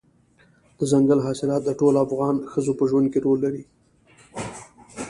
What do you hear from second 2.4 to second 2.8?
ښځو